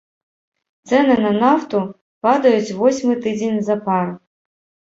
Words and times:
Цэны 0.91 1.17
на 1.25 1.33
нафту 1.43 1.77
падаюць 2.27 2.75
восьмы 2.81 3.21
тыдзень 3.29 3.63
запар. 3.71 4.13